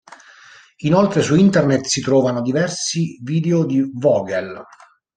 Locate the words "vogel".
3.93-4.63